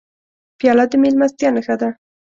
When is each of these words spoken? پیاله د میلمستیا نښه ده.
پیاله 0.59 0.85
د 0.91 0.93
میلمستیا 1.03 1.49
نښه 1.55 1.75
ده. 1.81 1.89